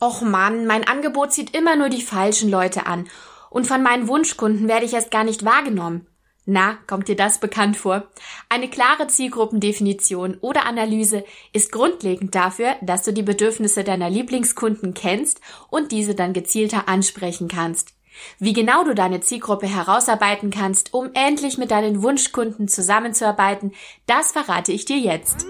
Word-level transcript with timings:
Och 0.00 0.22
Mann, 0.22 0.66
mein 0.66 0.86
Angebot 0.86 1.32
zieht 1.32 1.56
immer 1.56 1.74
nur 1.74 1.88
die 1.88 2.02
falschen 2.02 2.50
Leute 2.50 2.86
an. 2.86 3.08
Und 3.50 3.66
von 3.66 3.82
meinen 3.82 4.06
Wunschkunden 4.06 4.68
werde 4.68 4.86
ich 4.86 4.94
erst 4.94 5.10
gar 5.10 5.24
nicht 5.24 5.44
wahrgenommen. 5.44 6.06
Na, 6.50 6.78
kommt 6.86 7.08
dir 7.08 7.16
das 7.16 7.40
bekannt 7.40 7.76
vor? 7.76 8.08
Eine 8.48 8.70
klare 8.70 9.08
Zielgruppendefinition 9.08 10.38
oder 10.40 10.64
Analyse 10.64 11.24
ist 11.52 11.72
grundlegend 11.72 12.34
dafür, 12.34 12.76
dass 12.80 13.02
du 13.02 13.12
die 13.12 13.22
Bedürfnisse 13.22 13.84
deiner 13.84 14.08
Lieblingskunden 14.08 14.94
kennst 14.94 15.40
und 15.68 15.92
diese 15.92 16.14
dann 16.14 16.32
gezielter 16.32 16.88
ansprechen 16.88 17.48
kannst. 17.48 17.94
Wie 18.38 18.52
genau 18.52 18.84
du 18.84 18.94
deine 18.94 19.20
Zielgruppe 19.20 19.66
herausarbeiten 19.66 20.50
kannst, 20.50 20.94
um 20.94 21.10
endlich 21.12 21.58
mit 21.58 21.70
deinen 21.70 22.02
Wunschkunden 22.02 22.66
zusammenzuarbeiten, 22.66 23.72
das 24.06 24.32
verrate 24.32 24.72
ich 24.72 24.84
dir 24.84 24.98
jetzt. 24.98 25.46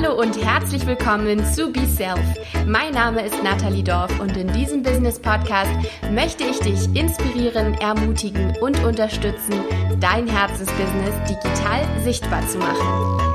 Hallo 0.00 0.14
und 0.20 0.40
herzlich 0.44 0.86
willkommen 0.86 1.44
zu 1.44 1.72
Be 1.72 1.84
Self. 1.84 2.20
Mein 2.64 2.92
Name 2.92 3.26
ist 3.26 3.42
Nathalie 3.42 3.82
Dorf 3.82 4.20
und 4.20 4.36
in 4.36 4.46
diesem 4.52 4.80
Business 4.80 5.18
Podcast 5.18 5.72
möchte 6.12 6.44
ich 6.44 6.60
dich 6.60 6.94
inspirieren, 6.94 7.74
ermutigen 7.74 8.56
und 8.60 8.78
unterstützen, 8.84 9.54
dein 9.98 10.28
Herzensbusiness 10.28 11.14
digital 11.28 11.84
sichtbar 12.04 12.46
zu 12.46 12.58
machen. 12.58 13.27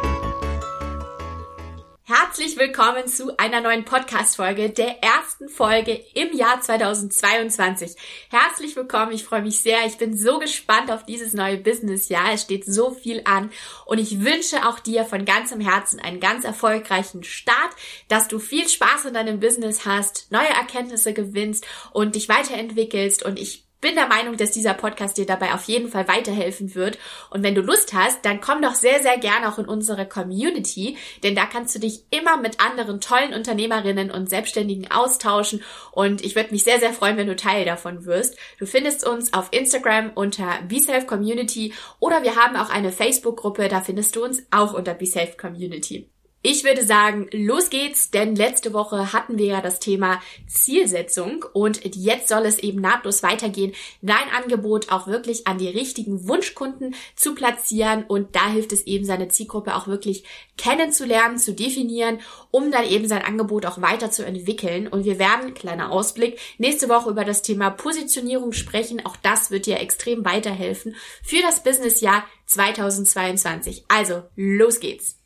Herzlich 2.05 2.57
willkommen 2.57 3.07
zu 3.07 3.38
einer 3.38 3.62
neuen 3.62 3.85
Podcast-Folge, 3.85 4.71
der 4.71 5.02
ersten 5.02 5.48
Folge 5.48 6.03
im 6.13 6.35
Jahr 6.35 6.59
2022. 6.59 7.95
Herzlich 8.29 8.76
willkommen, 8.76 9.13
ich 9.13 9.23
freue 9.23 9.41
mich 9.41 9.62
sehr. 9.62 9.85
Ich 9.85 9.98
bin 9.98 10.17
so 10.17 10.38
gespannt 10.38 10.91
auf 10.91 11.05
dieses 11.05 11.34
neue 11.34 11.55
Business-Jahr. 11.55 12.34
Es 12.34 12.41
steht 12.41 12.66
so 12.66 12.91
viel 12.91 13.21
an 13.23 13.52
und 13.85 13.99
ich 13.99 14.20
wünsche 14.20 14.67
auch 14.67 14.79
dir 14.79 15.05
von 15.05 15.23
ganzem 15.23 15.62
Herzen 15.62 16.02
einen 16.02 16.20
ganz 16.20 16.43
erfolgreichen 16.43 17.23
Start, 17.23 17.73
dass 18.09 18.27
du 18.27 18.38
viel 18.38 18.67
Spaß 18.67 19.05
in 19.05 19.13
deinem 19.13 19.40
Business 19.40 19.85
hast, 19.85 20.29
neue 20.29 20.49
Erkenntnisse 20.49 21.13
gewinnst 21.13 21.65
und 21.93 22.15
dich 22.15 22.27
weiterentwickelst 22.27 23.24
und 23.24 23.40
ich 23.40 23.63
bin 23.84 23.95
der 23.95 24.07
Meinung, 24.07 24.37
dass 24.37 24.51
dieser 24.51 24.73
Podcast 24.73 25.17
dir 25.17 25.26
dabei 25.26 25.53
auf 25.53 25.65
jeden 25.65 25.89
Fall 25.89 26.07
weiterhelfen 26.07 26.73
wird. 26.73 26.98
Und 27.29 27.43
wenn 27.43 27.53
du 27.53 27.62
Lust 27.62 27.93
hast, 27.93 28.23
dann 28.25 28.40
komm 28.40 28.62
doch 28.62 28.75
sehr, 28.75 29.01
sehr 29.01 29.17
gerne 29.17 29.49
auch 29.49 29.59
in 29.59 29.65
unsere 29.65 30.07
Community, 30.07 30.98
denn 31.21 31.35
da 31.35 31.45
kannst 31.45 31.75
du 31.75 31.79
dich 31.79 32.05
immer 32.09 32.37
mit 32.37 32.62
anderen 32.62 33.01
tollen 33.01 33.34
Unternehmerinnen 33.34 34.09
und 34.09 34.29
Selbstständigen 34.29 34.90
austauschen. 34.90 35.62
Und 35.91 36.23
ich 36.23 36.35
würde 36.35 36.51
mich 36.51 36.63
sehr, 36.63 36.79
sehr 36.79 36.93
freuen, 36.93 37.17
wenn 37.17 37.27
du 37.27 37.35
Teil 37.35 37.65
davon 37.65 38.05
wirst. 38.05 38.37
Du 38.57 38.65
findest 38.65 39.05
uns 39.05 39.34
auf 39.34 39.49
Instagram 39.51 40.12
unter 40.15 40.62
BeSelf 40.65 41.05
Community 41.05 41.73
oder 41.99 42.23
wir 42.23 42.37
haben 42.37 42.55
auch 42.55 42.70
eine 42.70 42.93
Facebook-Gruppe, 42.93 43.68
da 43.68 43.81
findest 43.81 44.15
du 44.15 44.23
uns 44.23 44.43
auch 44.49 44.73
unter 44.73 44.93
BeSelf 44.93 45.35
Community. 45.35 46.12
Ich 46.46 46.66
würde 46.66 46.86
sagen, 46.86 47.30
los 47.32 47.70
geht's, 47.70 48.12
denn 48.12 48.36
letzte 48.36 48.74
Woche 48.74 49.13
hatten 49.13 49.38
wir 49.38 49.46
ja 49.46 49.62
das 49.62 49.80
Thema 49.80 50.22
Zielsetzung 50.46 51.46
und 51.54 51.96
jetzt 51.96 52.27
soll 52.27 52.46
es 52.46 52.60
eben 52.60 52.82
nahtlos 52.82 53.24
weitergehen, 53.24 53.72
dein 54.02 54.30
Angebot 54.36 54.91
auch 54.91 55.08
wirklich 55.08 55.48
an 55.48 55.58
die 55.58 55.70
richtigen 55.70 56.27
Wunschkunden 56.27 56.96
zu 57.16 57.34
platzieren 57.34 58.04
und 58.04 58.36
da 58.36 58.49
hilft 58.49 58.74
es 58.74 58.86
eben, 58.86 59.05
seine 59.05 59.30
Zielgruppe 59.30 59.74
auch 59.74 59.88
wirklich 59.88 60.26
kennenzulernen, 60.58 61.38
zu 61.38 61.54
definieren, 61.54 62.20
um 62.52 62.71
dann 62.71 62.90
eben 62.90 63.08
sein 63.08 63.24
Angebot 63.24 63.66
auch 63.66 63.82
weiterzuentwickeln. 63.82 64.90
Und 64.90 65.06
wir 65.06 65.19
werden, 65.19 65.53
kleiner 65.53 65.94
Ausblick, 65.94 66.38
nächste 66.58 66.90
Woche 66.90 67.09
über 67.09 67.24
das 67.24 67.41
Thema 67.41 67.69
Positionierung 67.69 68.52
sprechen. 68.52 69.06
Auch 69.06 69.16
das 69.16 69.50
wird 69.50 69.66
dir 69.66 69.80
extrem 69.80 70.25
weiterhelfen 70.25 70.97
für 71.24 71.41
das 71.41 71.64
Businessjahr 71.64 72.25
2022. 72.47 73.86
Also, 73.88 74.24
los 74.36 74.81
geht's! 74.81 75.22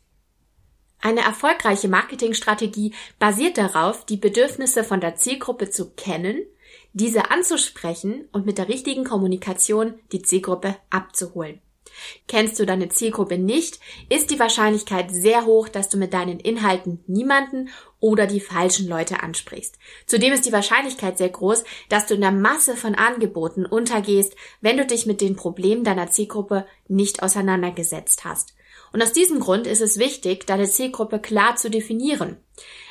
Eine 1.00 1.20
erfolgreiche 1.20 1.88
Marketingstrategie 1.88 2.92
basiert 3.18 3.56
darauf, 3.56 4.04
die 4.04 4.16
Bedürfnisse 4.16 4.82
von 4.82 5.00
der 5.00 5.14
Zielgruppe 5.14 5.70
zu 5.70 5.90
kennen, 5.90 6.42
diese 6.92 7.30
anzusprechen 7.30 8.28
und 8.32 8.46
mit 8.46 8.58
der 8.58 8.68
richtigen 8.68 9.04
Kommunikation 9.04 9.94
die 10.12 10.22
Zielgruppe 10.22 10.76
abzuholen. 10.90 11.60
Kennst 12.26 12.58
du 12.58 12.66
deine 12.66 12.88
Zielgruppe 12.88 13.38
nicht, 13.38 13.80
ist 14.08 14.30
die 14.30 14.38
Wahrscheinlichkeit 14.38 15.10
sehr 15.10 15.46
hoch, 15.46 15.68
dass 15.68 15.88
du 15.88 15.96
mit 15.96 16.12
deinen 16.12 16.38
Inhalten 16.38 17.02
niemanden 17.06 17.70
oder 18.00 18.26
die 18.26 18.40
falschen 18.40 18.88
Leute 18.88 19.22
ansprichst. 19.22 19.78
Zudem 20.06 20.32
ist 20.32 20.46
die 20.46 20.52
Wahrscheinlichkeit 20.52 21.18
sehr 21.18 21.30
groß, 21.30 21.64
dass 21.88 22.06
du 22.06 22.14
in 22.14 22.20
der 22.20 22.32
Masse 22.32 22.76
von 22.76 22.94
Angeboten 22.94 23.66
untergehst, 23.66 24.36
wenn 24.60 24.76
du 24.76 24.86
dich 24.86 25.06
mit 25.06 25.20
den 25.20 25.36
Problemen 25.36 25.84
deiner 25.84 26.10
Zielgruppe 26.10 26.66
nicht 26.86 27.22
auseinandergesetzt 27.22 28.24
hast. 28.24 28.54
Und 28.92 29.02
aus 29.02 29.12
diesem 29.12 29.40
Grund 29.40 29.66
ist 29.66 29.80
es 29.80 29.98
wichtig, 29.98 30.46
deine 30.46 30.68
Zielgruppe 30.68 31.18
klar 31.18 31.56
zu 31.56 31.70
definieren. 31.70 32.38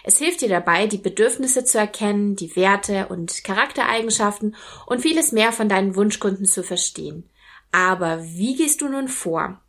Es 0.03 0.19
hilft 0.19 0.41
dir 0.41 0.49
dabei, 0.49 0.87
die 0.87 0.97
Bedürfnisse 0.97 1.65
zu 1.65 1.77
erkennen, 1.77 2.35
die 2.35 2.55
Werte 2.55 3.07
und 3.07 3.43
Charaktereigenschaften 3.43 4.55
und 4.85 5.01
vieles 5.01 5.31
mehr 5.31 5.51
von 5.51 5.69
deinen 5.69 5.95
Wunschkunden 5.95 6.45
zu 6.45 6.63
verstehen. 6.63 7.29
Aber 7.71 8.23
wie 8.23 8.55
gehst 8.55 8.81
du 8.81 8.87
nun 8.87 9.07
vor? 9.07 9.61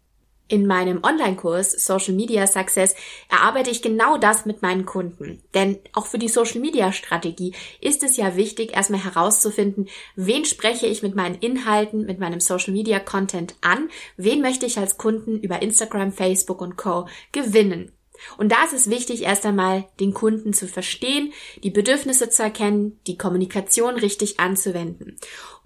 In 0.50 0.66
meinem 0.66 1.00
Online-Kurs 1.02 1.72
Social 1.72 2.14
Media 2.14 2.46
Success 2.46 2.94
erarbeite 3.28 3.70
ich 3.70 3.82
genau 3.82 4.16
das 4.16 4.46
mit 4.46 4.62
meinen 4.62 4.86
Kunden. 4.86 5.42
Denn 5.52 5.78
auch 5.92 6.06
für 6.06 6.18
die 6.18 6.28
Social 6.28 6.60
Media 6.60 6.90
Strategie 6.90 7.54
ist 7.82 8.02
es 8.02 8.16
ja 8.16 8.34
wichtig, 8.34 8.74
erstmal 8.74 9.04
herauszufinden, 9.04 9.88
wen 10.16 10.46
spreche 10.46 10.86
ich 10.86 11.02
mit 11.02 11.14
meinen 11.14 11.34
Inhalten, 11.34 12.06
mit 12.06 12.18
meinem 12.18 12.40
Social 12.40 12.72
Media 12.72 12.98
Content 12.98 13.56
an, 13.60 13.90
wen 14.16 14.40
möchte 14.40 14.64
ich 14.64 14.78
als 14.78 14.96
Kunden 14.96 15.38
über 15.38 15.60
Instagram, 15.60 16.12
Facebook 16.12 16.62
und 16.62 16.76
Co. 16.78 17.06
gewinnen. 17.32 17.92
Und 18.36 18.52
da 18.52 18.64
ist 18.64 18.72
es 18.72 18.90
wichtig, 18.90 19.22
erst 19.22 19.46
einmal 19.46 19.88
den 20.00 20.14
Kunden 20.14 20.52
zu 20.52 20.66
verstehen, 20.66 21.32
die 21.62 21.70
Bedürfnisse 21.70 22.30
zu 22.30 22.42
erkennen, 22.42 22.98
die 23.06 23.18
Kommunikation 23.18 23.96
richtig 23.96 24.40
anzuwenden. 24.40 25.18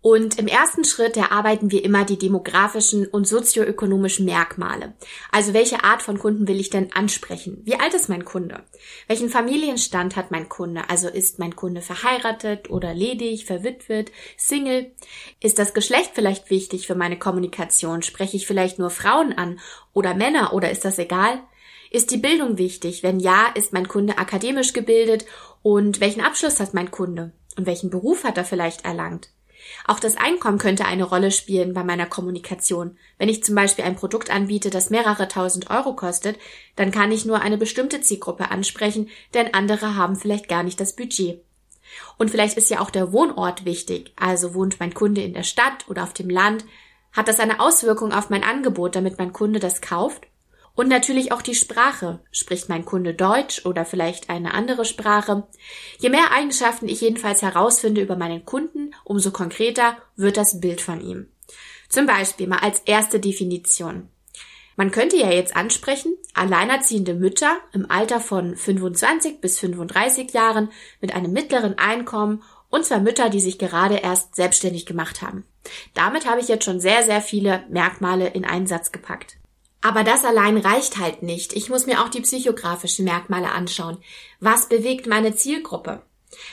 Und 0.02 0.36
im 0.40 0.48
ersten 0.48 0.84
Schritt 0.84 1.16
erarbeiten 1.16 1.70
wir 1.70 1.84
immer 1.84 2.04
die 2.04 2.18
demografischen 2.18 3.06
und 3.06 3.28
sozioökonomischen 3.28 4.24
Merkmale. 4.24 4.94
Also 5.30 5.54
welche 5.54 5.84
Art 5.84 6.02
von 6.02 6.18
Kunden 6.18 6.48
will 6.48 6.58
ich 6.58 6.70
denn 6.70 6.92
ansprechen? 6.92 7.60
Wie 7.62 7.76
alt 7.76 7.94
ist 7.94 8.08
mein 8.08 8.24
Kunde? 8.24 8.64
Welchen 9.06 9.28
Familienstand 9.28 10.16
hat 10.16 10.32
mein 10.32 10.48
Kunde? 10.48 10.90
Also 10.90 11.08
ist 11.08 11.38
mein 11.38 11.54
Kunde 11.54 11.82
verheiratet 11.82 12.68
oder 12.68 12.92
ledig, 12.94 13.46
verwitwet, 13.46 14.10
Single? 14.36 14.90
Ist 15.38 15.60
das 15.60 15.72
Geschlecht 15.72 16.10
vielleicht 16.14 16.50
wichtig 16.50 16.88
für 16.88 16.96
meine 16.96 17.16
Kommunikation? 17.16 18.02
Spreche 18.02 18.36
ich 18.36 18.48
vielleicht 18.48 18.80
nur 18.80 18.90
Frauen 18.90 19.32
an 19.32 19.60
oder 19.92 20.14
Männer 20.14 20.52
oder 20.52 20.72
ist 20.72 20.84
das 20.84 20.98
egal? 20.98 21.40
Ist 21.92 22.10
die 22.10 22.16
Bildung 22.16 22.56
wichtig? 22.56 23.02
Wenn 23.02 23.20
ja, 23.20 23.48
ist 23.54 23.74
mein 23.74 23.86
Kunde 23.86 24.16
akademisch 24.16 24.72
gebildet 24.72 25.26
und 25.60 26.00
welchen 26.00 26.22
Abschluss 26.22 26.58
hat 26.58 26.72
mein 26.72 26.90
Kunde? 26.90 27.32
Und 27.58 27.66
welchen 27.66 27.90
Beruf 27.90 28.24
hat 28.24 28.38
er 28.38 28.46
vielleicht 28.46 28.86
erlangt? 28.86 29.28
Auch 29.86 30.00
das 30.00 30.16
Einkommen 30.16 30.56
könnte 30.56 30.86
eine 30.86 31.04
Rolle 31.04 31.30
spielen 31.30 31.74
bei 31.74 31.84
meiner 31.84 32.06
Kommunikation. 32.06 32.96
Wenn 33.18 33.28
ich 33.28 33.44
zum 33.44 33.54
Beispiel 33.54 33.84
ein 33.84 33.94
Produkt 33.94 34.30
anbiete, 34.30 34.70
das 34.70 34.88
mehrere 34.88 35.28
tausend 35.28 35.68
Euro 35.68 35.94
kostet, 35.94 36.38
dann 36.76 36.92
kann 36.92 37.12
ich 37.12 37.26
nur 37.26 37.42
eine 37.42 37.58
bestimmte 37.58 38.00
Zielgruppe 38.00 38.50
ansprechen, 38.50 39.10
denn 39.34 39.52
andere 39.52 39.94
haben 39.94 40.16
vielleicht 40.16 40.48
gar 40.48 40.62
nicht 40.62 40.80
das 40.80 40.96
Budget. 40.96 41.42
Und 42.16 42.30
vielleicht 42.30 42.56
ist 42.56 42.70
ja 42.70 42.80
auch 42.80 42.90
der 42.90 43.12
Wohnort 43.12 43.66
wichtig. 43.66 44.14
Also 44.16 44.54
wohnt 44.54 44.80
mein 44.80 44.94
Kunde 44.94 45.20
in 45.20 45.34
der 45.34 45.42
Stadt 45.42 45.86
oder 45.90 46.04
auf 46.04 46.14
dem 46.14 46.30
Land? 46.30 46.64
Hat 47.12 47.28
das 47.28 47.38
eine 47.38 47.60
Auswirkung 47.60 48.14
auf 48.14 48.30
mein 48.30 48.44
Angebot, 48.44 48.96
damit 48.96 49.18
mein 49.18 49.34
Kunde 49.34 49.60
das 49.60 49.82
kauft? 49.82 50.26
Und 50.74 50.88
natürlich 50.88 51.32
auch 51.32 51.42
die 51.42 51.54
Sprache. 51.54 52.20
Spricht 52.30 52.68
mein 52.68 52.84
Kunde 52.84 53.14
Deutsch 53.14 53.66
oder 53.66 53.84
vielleicht 53.84 54.30
eine 54.30 54.54
andere 54.54 54.84
Sprache? 54.84 55.46
Je 55.98 56.08
mehr 56.08 56.32
Eigenschaften 56.32 56.88
ich 56.88 57.00
jedenfalls 57.00 57.42
herausfinde 57.42 58.00
über 58.00 58.16
meinen 58.16 58.44
Kunden, 58.44 58.94
umso 59.04 59.30
konkreter 59.32 59.96
wird 60.16 60.36
das 60.36 60.60
Bild 60.60 60.80
von 60.80 61.00
ihm. 61.00 61.28
Zum 61.88 62.06
Beispiel 62.06 62.46
mal 62.46 62.60
als 62.60 62.80
erste 62.80 63.20
Definition. 63.20 64.08
Man 64.76 64.90
könnte 64.90 65.18
ja 65.18 65.30
jetzt 65.30 65.54
ansprechen, 65.54 66.16
alleinerziehende 66.32 67.12
Mütter 67.12 67.58
im 67.74 67.90
Alter 67.90 68.20
von 68.20 68.56
25 68.56 69.42
bis 69.42 69.58
35 69.58 70.32
Jahren 70.32 70.70
mit 71.02 71.14
einem 71.14 71.32
mittleren 71.32 71.76
Einkommen 71.76 72.42
und 72.70 72.86
zwar 72.86 73.00
Mütter, 73.00 73.28
die 73.28 73.40
sich 73.40 73.58
gerade 73.58 73.96
erst 73.96 74.34
selbstständig 74.34 74.86
gemacht 74.86 75.20
haben. 75.20 75.44
Damit 75.92 76.26
habe 76.26 76.40
ich 76.40 76.48
jetzt 76.48 76.64
schon 76.64 76.80
sehr, 76.80 77.02
sehr 77.02 77.20
viele 77.20 77.64
Merkmale 77.68 78.28
in 78.28 78.46
einen 78.46 78.66
Satz 78.66 78.92
gepackt. 78.92 79.36
Aber 79.82 80.04
das 80.04 80.24
allein 80.24 80.56
reicht 80.56 80.98
halt 80.98 81.22
nicht. 81.22 81.52
Ich 81.52 81.68
muss 81.68 81.86
mir 81.86 82.02
auch 82.02 82.08
die 82.08 82.20
psychografischen 82.20 83.04
Merkmale 83.04 83.50
anschauen. 83.50 83.98
Was 84.40 84.68
bewegt 84.68 85.06
meine 85.06 85.34
Zielgruppe? 85.34 86.02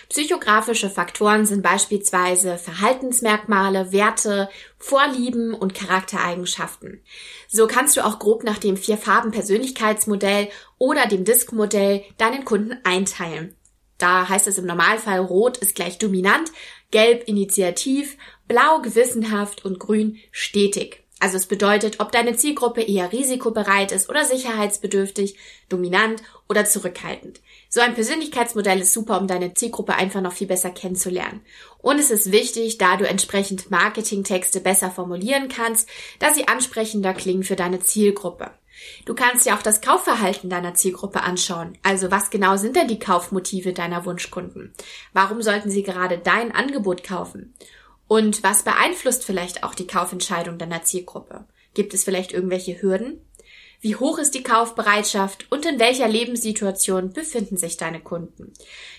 Psychografische 0.10 0.90
Faktoren 0.90 1.46
sind 1.46 1.62
beispielsweise 1.62 2.58
Verhaltensmerkmale, 2.58 3.92
Werte, 3.92 4.50
Vorlieben 4.78 5.54
und 5.54 5.74
Charaktereigenschaften. 5.74 7.02
So 7.48 7.68
kannst 7.68 7.96
du 7.96 8.06
auch 8.06 8.20
grob 8.20 8.44
nach 8.44 8.58
dem 8.58 8.76
Vier-Farben-Persönlichkeitsmodell 8.76 10.50
oder 10.78 11.06
dem 11.06 11.24
Disk-Modell 11.24 12.04
deinen 12.18 12.44
Kunden 12.44 12.78
einteilen. 12.84 13.56
Da 13.98 14.28
heißt 14.28 14.48
es 14.48 14.58
im 14.58 14.66
Normalfall 14.66 15.20
Rot 15.20 15.58
ist 15.58 15.76
gleich 15.76 15.98
dominant, 15.98 16.52
Gelb 16.92 17.28
initiativ, 17.28 18.18
Blau 18.48 18.82
gewissenhaft 18.82 19.64
und 19.64 19.80
Grün 19.80 20.18
stetig. 20.32 21.04
Also 21.20 21.36
es 21.36 21.48
bedeutet, 21.48 22.00
ob 22.00 22.12
deine 22.12 22.36
Zielgruppe 22.36 22.82
eher 22.82 23.12
risikobereit 23.12 23.92
ist 23.92 24.10
oder 24.10 24.24
sicherheitsbedürftig, 24.24 25.38
dominant 25.68 26.24
oder 26.48 26.66
zurückhaltend. 26.66 27.42
So 27.68 27.82
ein 27.82 27.94
Persönlichkeitsmodell 27.94 28.80
ist 28.80 28.94
super, 28.94 29.20
um 29.20 29.28
deine 29.28 29.54
Zielgruppe 29.54 29.96
einfach 29.96 30.22
noch 30.22 30.34
viel 30.34 30.48
besser 30.48 30.72
kennenzulernen. 30.72 31.42
Und 31.80 32.00
es 32.00 32.10
ist 32.10 32.32
wichtig, 32.32 32.78
da 32.78 32.96
du 32.96 33.06
entsprechend 33.06 33.70
Marketingtexte 33.70 34.62
besser 34.62 34.92
formulieren 34.92 35.50
kannst, 35.50 35.90
dass 36.20 36.36
sie 36.36 36.48
ansprechender 36.48 37.14
klingen 37.14 37.44
für 37.44 37.56
deine 37.56 37.80
Zielgruppe. 37.80 38.52
Du 39.06 39.14
kannst 39.14 39.46
dir 39.46 39.56
auch 39.56 39.62
das 39.62 39.82
Kaufverhalten 39.82 40.50
deiner 40.50 40.74
Zielgruppe 40.74 41.22
anschauen. 41.22 41.78
Also 41.84 42.12
was 42.12 42.30
genau 42.30 42.56
sind 42.56 42.78
denn 42.78 42.88
die 42.88 43.00
Kaufmotive 43.00 43.74
deiner 43.74 44.06
Wunschkunden? 44.06 44.74
Warum 45.12 45.42
sollten 45.42 45.70
sie 45.70 45.84
gerade 45.84 46.18
dein 46.18 46.54
Angebot 46.54 47.04
kaufen? 47.04 47.54
Und 48.10 48.42
was 48.42 48.64
beeinflusst 48.64 49.24
vielleicht 49.24 49.64
auch 49.64 49.76
die 49.76 49.86
Kaufentscheidung 49.86 50.58
deiner 50.58 50.82
Zielgruppe? 50.82 51.46
Gibt 51.76 51.94
es 51.94 52.04
vielleicht 52.04 52.32
irgendwelche 52.34 52.82
Hürden? 52.82 53.22
Wie 53.82 53.96
hoch 53.96 54.18
ist 54.18 54.34
die 54.34 54.42
Kaufbereitschaft 54.42 55.46
und 55.52 55.64
in 55.68 55.80
welcher 55.80 56.08
Lebenssituation 56.08 57.14
befinden 57.14 57.56
sich 57.56 57.78
deine 57.78 58.00
Kunden? 58.00 58.52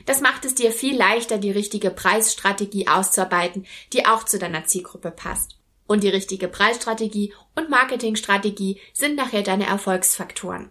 Das 0.07 0.21
macht 0.21 0.45
es 0.45 0.55
dir 0.55 0.71
viel 0.71 0.97
leichter, 0.97 1.39
die 1.39 1.51
richtige 1.51 1.91
Preisstrategie 1.91 2.87
auszuarbeiten, 2.87 3.67
die 3.93 4.07
auch 4.07 4.25
zu 4.25 4.39
deiner 4.39 4.65
Zielgruppe 4.65 5.11
passt. 5.11 5.59
Und 5.89 6.05
die 6.05 6.09
richtige 6.09 6.47
Preisstrategie 6.47 7.35
und 7.57 7.69
Marketingstrategie 7.69 8.79
sind 8.93 9.17
nachher 9.17 9.43
deine 9.43 9.67
Erfolgsfaktoren. 9.67 10.71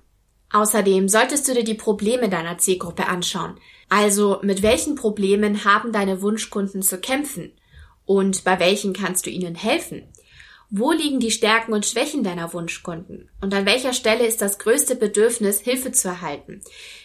Außerdem 0.53 1.09
solltest 1.09 1.45
du 1.49 1.55
dir 1.55 1.65
die 1.65 1.73
Probleme 1.73 2.29
deiner 2.29 2.57
Zielgruppe 2.57 3.05
anschauen. 3.05 3.59
Also 3.89 4.39
mit 4.43 4.61
welchen 4.61 4.95
Problemen 4.95 5.65
haben 5.65 5.91
deine 5.91 6.21
Wunschkunden 6.21 6.81
zu 6.81 6.99
kämpfen? 6.99 7.51
Und 8.09 8.43
bei 8.43 8.59
welchen 8.59 8.93
kannst 8.93 9.27
du 9.27 9.29
ihnen 9.29 9.53
helfen? 9.53 10.01
Wo 10.71 10.91
liegen 10.91 11.19
die 11.19 11.29
Stärken 11.29 11.73
und 11.73 11.85
Schwächen 11.85 12.23
deiner 12.23 12.51
Wunschkunden? 12.53 13.29
Und 13.39 13.53
an 13.53 13.67
welcher 13.67 13.93
Stelle 13.93 14.25
ist 14.25 14.41
das 14.41 14.57
größte 14.57 14.95
Bedürfnis, 14.95 15.59
Hilfe 15.59 15.91
zu 15.91 16.07
erhalten? 16.07 16.63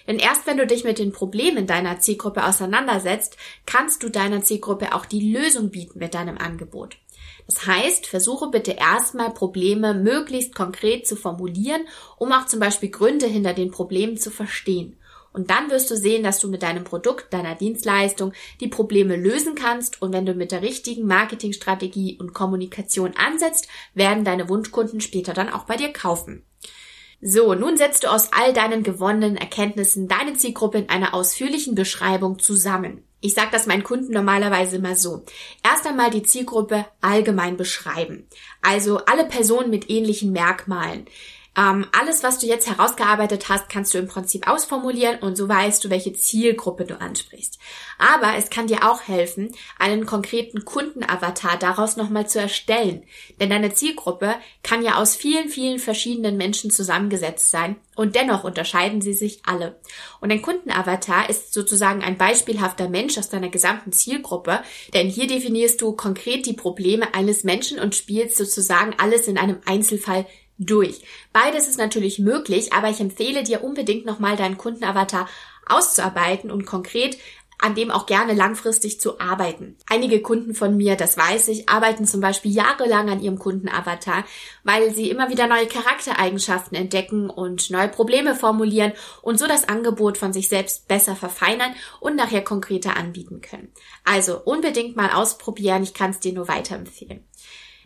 Denn 0.09 0.19
erst 0.19 0.47
wenn 0.47 0.57
du 0.57 0.67
dich 0.67 0.83
mit 0.83 0.99
den 0.99 1.13
Problemen 1.13 1.67
deiner 1.67 2.01
Zielgruppe 2.01 2.47
auseinandersetzt, 2.47 3.37
kannst 3.67 4.03
du 4.03 4.09
deiner 4.09 4.41
Zielgruppe 4.41 4.95
auch 4.95 5.05
die 5.05 5.31
Lösung 5.31 5.69
bieten 5.69 5.99
mit 5.99 6.15
deinem 6.15 6.39
Angebot. 6.39 6.97
Das 7.47 7.67
heißt, 7.67 8.07
versuche 8.07 8.49
bitte 8.49 8.73
erstmal 8.73 9.35
Probleme 9.35 9.93
möglichst 9.93 10.55
konkret 10.55 11.07
zu 11.07 11.17
formulieren, 11.17 11.83
um 12.17 12.33
auch 12.33 12.47
zum 12.47 12.61
Beispiel 12.61 12.89
Gründe 12.89 13.27
hinter 13.27 13.53
den 13.53 13.71
Problemen 13.71 14.17
zu 14.17 14.31
verstehen. 14.31 14.97
Und 15.35 15.51
dann 15.51 15.69
wirst 15.69 15.91
du 15.91 15.97
sehen, 15.97 16.23
dass 16.23 16.39
du 16.39 16.49
mit 16.49 16.63
deinem 16.63 16.85
Produkt, 16.85 17.35
deiner 17.35 17.57
Dienstleistung 17.57 18.33
die 18.61 18.69
Probleme 18.69 19.17
lösen 19.17 19.57
kannst. 19.57 20.01
Und 20.01 20.15
wenn 20.15 20.25
du 20.25 20.33
mit 20.33 20.53
der 20.53 20.63
richtigen 20.63 21.07
Marketingstrategie 21.07 22.17
und 22.19 22.33
Kommunikation 22.33 23.15
ansetzt, 23.17 23.69
werden 23.95 24.25
deine 24.25 24.49
Wunschkunden 24.49 25.01
später 25.01 25.35
dann 25.35 25.53
auch 25.53 25.65
bei 25.65 25.77
dir 25.77 25.93
kaufen. 25.93 26.45
So, 27.21 27.55
nun 27.55 27.77
setzt 27.77 28.05
du 28.05 28.09
aus 28.09 28.33
all 28.33 28.53
deinen 28.53 28.83
gewonnenen 28.83 29.37
Erkenntnissen 29.37 30.09
deine 30.09 30.35
Zielgruppe 30.35 30.79
in 30.79 30.89
einer 30.89 31.15
ausführlichen 31.15 31.75
Beschreibung 31.75 32.39
zusammen. 32.39 33.03
Ich 33.21 33.33
sage 33.33 33.49
das 33.51 33.67
meinen 33.67 33.83
Kunden 33.83 34.13
normalerweise 34.13 34.77
immer 34.77 34.95
so. 34.95 35.25
Erst 35.63 35.87
einmal 35.87 36.11
die 36.11 36.23
Zielgruppe 36.23 36.85
allgemein 37.01 37.57
beschreiben. 37.57 38.29
Also 38.61 38.99
alle 39.07 39.25
Personen 39.25 39.71
mit 39.71 39.89
ähnlichen 39.89 40.31
Merkmalen. 40.33 41.07
Ähm, 41.57 41.87
alles, 41.93 42.23
was 42.23 42.39
du 42.39 42.47
jetzt 42.47 42.69
herausgearbeitet 42.69 43.49
hast, 43.49 43.69
kannst 43.69 43.95
du 43.95 43.99
im 43.99 44.09
Prinzip 44.09 44.49
ausformulieren 44.49 45.21
und 45.21 45.37
so 45.37 45.49
weißt 45.49 45.85
du, 45.85 45.91
welche 45.91 46.13
Zielgruppe 46.13 46.85
du 46.85 47.01
ansprichst. 47.01 47.59
Aber 47.99 48.37
es 48.37 48.51
kann 48.51 48.67
dir 48.67 48.91
auch 48.91 49.03
helfen, 49.03 49.55
einen 49.79 50.05
konkreten 50.05 50.65
Kundenavatar 50.65 51.57
daraus 51.59 51.97
nochmal 51.97 52.29
zu 52.29 52.41
erstellen. 52.41 53.05
Denn 53.41 53.51
deine 53.51 53.73
Zielgruppe 53.73 54.35
kann 54.63 54.83
ja 54.83 54.97
aus 54.97 55.15
vielen, 55.15 55.49
vielen 55.49 55.79
verschiedenen 55.79 56.37
Menschen 56.37 56.71
zusammengesetzt 56.71 57.51
sein 57.51 57.77
und 57.95 58.17
dennoch 58.17 58.43
unterscheiden 58.43 59.01
sie 59.01 59.13
sich 59.13 59.43
alle. 59.47 59.79
Und 60.21 60.33
ein 60.33 60.43
Kundenavatar 60.43 61.31
ist 61.31 61.55
sozusagen 61.55 62.03
ein 62.03 62.19
beispielhafter 62.19 62.89
Mensch 62.89 63.17
aus 63.17 63.29
deiner 63.29 63.49
gesamten 63.49 63.93
Zielgruppe, 63.93 64.61
denn 64.93 65.09
hier 65.09 65.29
definierst 65.29 65.81
du 65.81 65.93
konkret 65.93 66.47
die 66.47 66.53
Probleme 66.53 67.15
eines 67.15 67.45
Menschen 67.45 67.79
und 67.79 67.95
spielst 67.95 68.37
sozusagen 68.37 68.95
alles 68.99 69.29
in 69.29 69.39
einem 69.39 69.61
Einzelfall 69.67 70.27
durch. 70.59 71.03
Beides 71.33 71.69
ist 71.69 71.79
natürlich 71.79 72.19
möglich, 72.19 72.73
aber 72.73 72.89
ich 72.91 73.01
empfehle 73.01 73.43
dir 73.43 73.65
unbedingt 73.65 74.07
nochmal 74.07 74.37
deinen 74.37 74.59
Kundenavatar 74.59 75.29
auszuarbeiten 75.67 76.51
und 76.51 76.67
konkret 76.67 77.19
an 77.59 77.75
dem 77.75 77.91
auch 77.91 78.07
gerne 78.07 78.35
langfristig 78.35 79.01
zu 79.01 79.21
arbeiten. 79.21 79.77
Einige 79.89 80.21
Kunden 80.21 80.55
von 80.55 80.77
mir, 80.77 80.97
das 80.97 81.17
weiß 81.17 81.49
ich, 81.49 81.69
arbeiten 81.69 82.05
zum 82.07 82.21
Beispiel 82.21 82.53
jahrelang 82.53 83.09
an 83.09 83.21
ihrem 83.21 83.39
Kundenavatar, 83.39 84.25
weil 84.65 84.95
sie 84.95 85.09
immer 85.09 85.31
wieder 85.31 85.47
neue 85.47 85.67
Charaktereigenschaften 85.67 86.77
entdecken 86.77 87.31
und 87.31 87.71
neue 87.71 87.89
Probleme 87.89 88.35
formulieren 88.35 88.93
und 89.23 89.39
so 89.39 89.47
das 89.47 89.69
Angebot 89.69 90.19
von 90.19 90.33
sich 90.33 90.49
selbst 90.49 90.89
besser 90.89 91.17
verfeinern 91.17 91.75
und 92.01 92.17
nachher 92.17 92.43
konkreter 92.43 92.97
anbieten 92.97 93.41
können. 93.41 93.73
Also 94.05 94.41
unbedingt 94.45 94.97
mal 94.97 95.13
ausprobieren, 95.13 95.83
ich 95.83 95.95
kann 95.95 96.11
es 96.11 96.21
dir 96.21 96.33
nur 96.33 96.49
weiterempfehlen. 96.49 97.25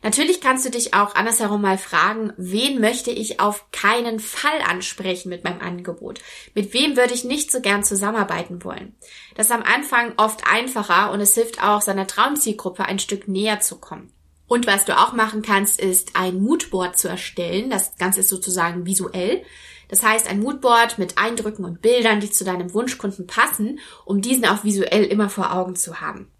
Natürlich 0.09 0.41
kannst 0.41 0.65
du 0.65 0.71
dich 0.71 0.95
auch 0.95 1.17
andersherum 1.17 1.61
mal 1.61 1.77
fragen, 1.77 2.33
wen 2.39 2.81
möchte 2.81 3.11
ich 3.11 3.41
auf 3.41 3.71
keinen 3.73 4.21
Fall 4.21 4.63
ansprechen 4.67 5.29
mit 5.29 5.45
meinem 5.45 5.61
Angebot? 5.61 6.21
Mit 6.55 6.73
wem 6.73 6.97
würde 6.97 7.13
ich 7.13 7.25
nicht 7.25 7.53
so 7.53 7.61
gern 7.61 7.85
zusammenarbeiten 7.85 8.65
wollen? 8.65 8.97
Das 9.35 9.49
ist 9.49 9.53
am 9.53 9.63
Anfang 9.63 10.15
oft 10.17 10.51
einfacher 10.51 11.13
und 11.13 11.21
es 11.21 11.35
hilft 11.35 11.63
auch, 11.63 11.83
seiner 11.83 12.07
Traumzielgruppe 12.07 12.87
ein 12.87 12.99
Stück 12.99 13.29
näher 13.29 13.61
zu 13.61 13.77
kommen. 13.77 14.11
Und 14.47 14.67
was 14.67 14.87
du 14.87 14.97
auch 14.97 15.13
machen 15.13 15.43
kannst, 15.43 15.79
ist 15.79 16.17
ein 16.17 16.41
Moodboard 16.41 16.97
zu 16.97 17.09
erstellen. 17.09 17.69
Das 17.69 17.99
Ganze 17.99 18.21
ist 18.21 18.31
sozusagen 18.31 18.87
visuell. 18.87 19.43
Das 19.89 20.03
heißt, 20.03 20.27
ein 20.27 20.41
Moodboard 20.41 20.99
mit 20.99 21.19
Eindrücken 21.19 21.67
und 21.67 21.83
Bildern, 21.83 22.21
die 22.21 22.31
zu 22.31 22.45
deinem 22.45 22.73
Wunschkunden 22.73 23.27
passen, 23.27 23.79
um 24.07 24.23
diesen 24.23 24.47
auch 24.47 24.65
visuell 24.65 25.05
immer 25.05 25.29
vor 25.29 25.53
Augen 25.53 25.77
zu 25.77 26.01
haben. 26.01 26.31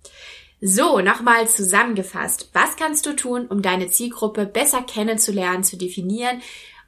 So, 0.61 1.01
nochmal 1.01 1.49
zusammengefasst. 1.49 2.51
Was 2.53 2.77
kannst 2.77 3.07
du 3.07 3.15
tun, 3.15 3.47
um 3.47 3.63
deine 3.63 3.89
Zielgruppe 3.89 4.45
besser 4.45 4.83
kennenzulernen, 4.83 5.63
zu 5.63 5.77
definieren, 5.77 6.43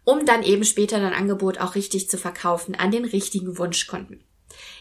um 0.05 0.27
dann 0.27 0.43
eben 0.43 0.65
später 0.65 0.99
dein 0.99 1.15
Angebot 1.15 1.59
auch 1.59 1.77
richtig 1.77 2.11
zu 2.11 2.19
verkaufen 2.19 2.75
an 2.75 2.91
den 2.91 3.05
richtigen 3.05 3.59
Wunschkunden? 3.59 4.25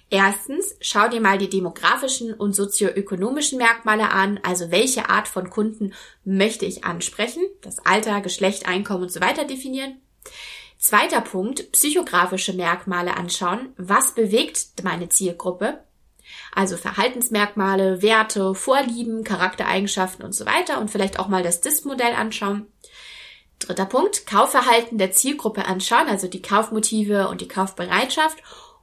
Erstens, 0.09 0.75
schau 0.81 1.07
dir 1.07 1.21
mal 1.21 1.37
die 1.37 1.49
demografischen 1.49 2.33
und 2.33 2.55
sozioökonomischen 2.55 3.59
Merkmale 3.59 4.09
an, 4.09 4.39
also 4.41 4.71
welche 4.71 5.07
Art 5.07 5.27
von 5.27 5.51
Kunden 5.51 5.93
möchte 6.25 6.65
ich 6.65 6.83
ansprechen, 6.83 7.43
das 7.61 7.77
Alter, 7.85 8.21
Geschlecht, 8.21 8.67
Einkommen 8.67 9.03
und 9.03 9.11
so 9.11 9.21
weiter 9.21 9.45
definieren. 9.45 10.01
Zweiter 10.79 11.21
Punkt, 11.21 11.71
psychografische 11.73 12.53
Merkmale 12.53 13.17
anschauen. 13.17 13.73
Was 13.77 14.15
bewegt 14.15 14.65
meine 14.81 15.09
Zielgruppe? 15.09 15.83
Also 16.53 16.77
Verhaltensmerkmale, 16.77 18.01
Werte, 18.01 18.55
Vorlieben, 18.55 19.23
Charaktereigenschaften 19.23 20.25
und 20.25 20.33
so 20.33 20.45
weiter 20.45 20.79
und 20.79 20.89
vielleicht 20.89 21.19
auch 21.19 21.27
mal 21.27 21.43
das 21.43 21.61
DIST-Modell 21.61 22.13
anschauen. 22.13 22.67
Dritter 23.59 23.85
Punkt, 23.85 24.25
Kaufverhalten 24.25 24.97
der 24.97 25.11
Zielgruppe 25.11 25.65
anschauen, 25.65 26.07
also 26.07 26.27
die 26.27 26.41
Kaufmotive 26.41 27.27
und 27.27 27.41
die 27.41 27.47
Kaufbereitschaft. 27.47 28.37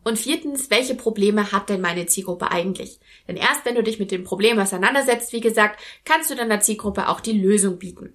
Und 0.05 0.19
viertens, 0.19 0.71
welche 0.71 0.95
Probleme 0.95 1.51
hat 1.51 1.69
denn 1.69 1.81
meine 1.81 2.07
Zielgruppe 2.07 2.53
eigentlich? 2.53 3.01
Denn 3.27 3.37
erst 3.37 3.65
wenn 3.65 3.75
du 3.75 3.83
dich 3.83 3.99
mit 3.99 4.13
dem 4.13 4.23
Problem 4.23 4.59
auseinandersetzt, 4.59 5.33
wie 5.33 5.41
gesagt, 5.41 5.81
kannst 6.05 6.31
du 6.31 6.37
deiner 6.37 6.61
Zielgruppe 6.61 7.09
auch 7.09 7.21
die 7.21 7.33
Lösung 7.33 7.79
bieten. 7.79 8.13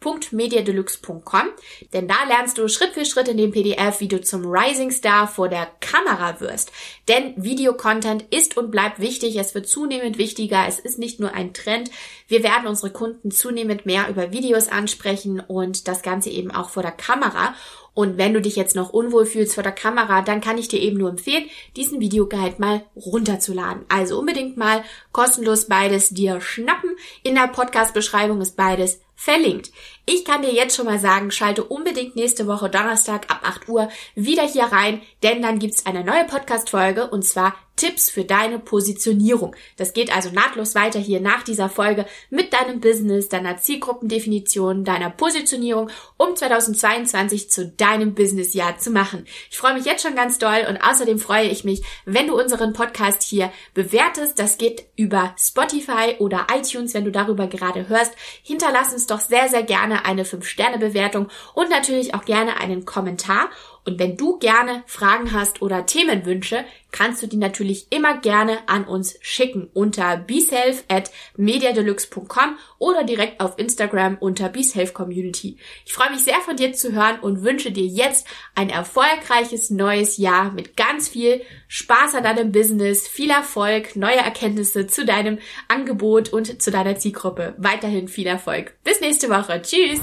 videoguide.mediadeluxe.com, 0.03 1.49
denn 1.93 2.07
da 2.07 2.15
lernst 2.27 2.57
du 2.57 2.67
Schritt 2.67 2.93
für 2.93 3.05
Schritt 3.05 3.27
in 3.27 3.37
dem 3.37 3.51
PDF, 3.51 3.99
wie 3.99 4.07
du 4.07 4.21
zum 4.21 4.45
Rising 4.45 4.91
Star 4.91 5.27
vor 5.27 5.49
der 5.49 5.67
Kamera 5.79 6.39
wirst. 6.39 6.71
Denn 7.07 7.33
Videocontent 7.41 8.25
ist 8.29 8.57
und 8.57 8.71
bleibt 8.71 8.99
wichtig. 8.99 9.35
Es 9.37 9.55
wird 9.55 9.67
zunehmend 9.67 10.17
wichtiger. 10.17 10.65
Es 10.67 10.79
ist 10.79 10.99
nicht 10.99 11.19
nur 11.19 11.33
ein 11.33 11.53
Trend. 11.53 11.91
Wir 12.27 12.43
werden 12.43 12.67
unsere 12.67 12.91
Kunden 12.91 13.31
zunehmend 13.31 13.85
mehr 13.85 14.09
über 14.09 14.31
Videos 14.31 14.67
ansprechen 14.67 15.39
und 15.39 15.87
das 15.87 16.01
Ganze 16.01 16.29
eben 16.29 16.51
auch 16.51 16.69
vor 16.69 16.83
der 16.83 16.91
Kamera. 16.91 17.55
Und 17.95 18.17
wenn 18.17 18.33
du 18.33 18.41
dich 18.41 18.55
jetzt 18.55 18.75
noch 18.75 18.89
unwohl 18.89 19.25
fühlst 19.25 19.53
vor 19.53 19.63
der 19.63 19.71
Kamera, 19.71 20.23
dann 20.23 20.41
kann 20.41 20.57
ich 20.57 20.67
dir 20.67 20.79
eben 20.79 20.97
nur 20.97 21.09
empfehlen, 21.09 21.47
diesen 21.75 21.99
Videoguide 21.99 22.55
mal 22.57 22.83
runterzuladen. 22.95 23.85
Also 23.87 24.17
unbedingt 24.17 24.57
mal 24.57 24.83
kostenlos 25.11 25.67
beides 25.67 26.09
dir 26.09 26.41
schnappen. 26.41 26.89
In 27.21 27.35
der 27.35 27.47
Podcast-Beschreibung 27.47 28.41
ist 28.41 28.57
beides 28.57 28.99
verlinkt. 29.15 29.71
Ich 30.05 30.25
kann 30.25 30.41
dir 30.41 30.51
jetzt 30.51 30.75
schon 30.75 30.85
mal 30.85 30.99
sagen, 30.99 31.31
schalte 31.31 31.63
unbedingt 31.63 32.17
nächste 32.17 32.45
Woche 32.45 32.69
Donnerstag 32.69 33.31
ab 33.31 33.39
8 33.43 33.69
Uhr 33.69 33.89
wieder 34.15 34.43
hier 34.43 34.65
rein, 34.65 35.01
denn 35.23 35.41
dann 35.41 35.59
gibt's 35.59 35.85
eine 35.85 36.03
neue 36.03 36.25
Podcast-Folge 36.25 37.07
und 37.09 37.23
zwar 37.23 37.55
Tipps 37.83 38.09
für 38.09 38.23
deine 38.23 38.59
Positionierung. 38.59 39.57
Das 39.75 39.91
geht 39.91 40.15
also 40.15 40.29
nahtlos 40.29 40.73
weiter 40.73 40.99
hier 40.99 41.19
nach 41.19 41.43
dieser 41.43 41.67
Folge 41.67 42.05
mit 42.29 42.53
deinem 42.53 42.79
Business, 42.79 43.27
deiner 43.27 43.57
Zielgruppendefinition, 43.57 44.85
deiner 44.85 45.09
Positionierung, 45.09 45.89
um 46.15 46.33
2022 46.33 47.49
zu 47.49 47.67
deinem 47.67 48.13
Businessjahr 48.13 48.77
zu 48.77 48.89
machen. 48.89 49.25
Ich 49.51 49.57
freue 49.57 49.73
mich 49.73 49.83
jetzt 49.83 50.01
schon 50.01 50.15
ganz 50.15 50.37
doll 50.37 50.65
und 50.69 50.77
außerdem 50.77 51.19
freue 51.19 51.49
ich 51.49 51.65
mich, 51.65 51.81
wenn 52.05 52.27
du 52.27 52.39
unseren 52.39 52.71
Podcast 52.71 53.21
hier 53.21 53.51
bewertest. 53.73 54.39
Das 54.39 54.57
geht 54.57 54.85
über 54.95 55.35
Spotify 55.37 56.15
oder 56.19 56.47
iTunes, 56.55 56.93
wenn 56.93 57.03
du 57.03 57.11
darüber 57.11 57.47
gerade 57.47 57.89
hörst. 57.89 58.13
Hinterlass 58.43 58.93
uns 58.93 59.07
doch 59.07 59.19
sehr, 59.19 59.49
sehr 59.49 59.63
gerne 59.63 60.05
eine 60.05 60.23
5-Sterne-Bewertung 60.23 61.27
und 61.53 61.69
natürlich 61.69 62.13
auch 62.13 62.23
gerne 62.23 62.61
einen 62.61 62.85
Kommentar. 62.85 63.49
Und 63.85 63.99
wenn 63.99 64.17
du 64.17 64.37
gerne 64.39 64.83
Fragen 64.85 65.33
hast 65.33 65.61
oder 65.61 65.85
Themenwünsche, 65.85 66.65
kannst 66.91 67.21
du 67.21 67.27
die 67.27 67.37
natürlich 67.37 67.87
immer 67.89 68.19
gerne 68.19 68.59
an 68.67 68.85
uns 68.85 69.17
schicken 69.21 69.69
unter 69.73 70.15
beself 70.17 70.85
at 70.87 71.11
mediadeluxe.com 71.35 72.57
oder 72.79 73.03
direkt 73.03 73.41
auf 73.41 73.57
Instagram 73.57 74.17
unter 74.19 74.47
beselfcommunity. 74.47 75.57
Ich 75.85 75.93
freue 75.93 76.11
mich 76.11 76.21
sehr 76.21 76.39
von 76.45 76.55
dir 76.55 76.73
zu 76.73 76.93
hören 76.93 77.19
und 77.19 77.43
wünsche 77.43 77.71
dir 77.71 77.85
jetzt 77.85 78.27
ein 78.55 78.69
erfolgreiches 78.69 79.69
neues 79.69 80.17
Jahr 80.17 80.51
mit 80.51 80.77
ganz 80.77 81.09
viel 81.09 81.41
Spaß 81.67 82.15
an 82.15 82.23
deinem 82.23 82.51
Business, 82.51 83.07
viel 83.07 83.31
Erfolg, 83.31 83.95
neue 83.95 84.17
Erkenntnisse 84.17 84.87
zu 84.87 85.05
deinem 85.05 85.39
Angebot 85.67 86.31
und 86.31 86.61
zu 86.61 86.71
deiner 86.71 86.97
Zielgruppe. 86.97 87.55
Weiterhin 87.57 88.07
viel 88.07 88.27
Erfolg. 88.27 88.75
Bis 88.83 89.01
nächste 89.01 89.29
Woche. 89.29 89.61
Tschüss! 89.61 90.01